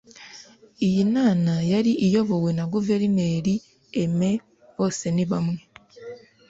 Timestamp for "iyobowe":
2.05-2.49